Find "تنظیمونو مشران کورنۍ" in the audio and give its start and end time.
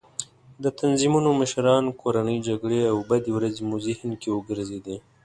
0.79-2.37